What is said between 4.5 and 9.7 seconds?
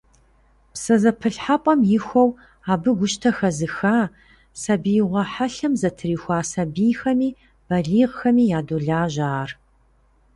сабиигъуэ хьэлъэм зэтрихуа сабийхэми балигъхэми ядолажьэ ар.